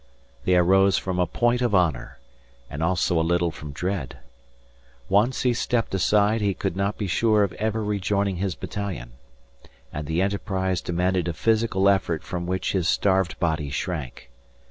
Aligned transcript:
They 0.45 0.55
arose 0.55 0.97
from 0.97 1.19
a 1.19 1.27
point 1.27 1.61
of 1.61 1.75
honour, 1.75 2.17
and 2.71 2.81
also 2.81 3.19
a 3.19 3.21
little 3.21 3.51
from 3.51 3.71
dread. 3.71 4.17
Once 5.09 5.43
he 5.43 5.53
stepped 5.53 5.93
aside 5.93 6.41
he 6.41 6.55
could 6.55 6.75
not 6.75 6.97
be 6.97 7.05
sure 7.05 7.43
of 7.43 7.53
ever 7.53 7.83
rejoining 7.83 8.37
his 8.37 8.55
battalion. 8.55 9.11
And 9.93 10.07
the 10.07 10.23
enterprise 10.23 10.81
demanded 10.81 11.27
a 11.27 11.33
physical 11.33 11.87
effort 11.87 12.23
from 12.23 12.47
which 12.47 12.71
his 12.71 12.89
starved 12.89 13.39
body 13.39 13.69
shrank. 13.69 14.31